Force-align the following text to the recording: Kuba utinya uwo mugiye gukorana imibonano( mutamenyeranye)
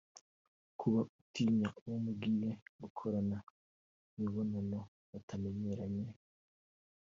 Kuba 0.79 0.99
utinya 1.19 1.67
uwo 1.81 1.97
mugiye 2.05 2.49
gukorana 2.81 3.37
imibonano( 4.15 4.79
mutamenyeranye) 5.09 6.09